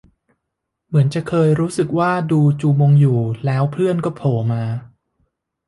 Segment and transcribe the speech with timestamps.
[0.87, 4.63] เหมือนจะเคยรู้สึกว่าดูจูมงอยู่ แล้วเพื่อนจะโผล่มา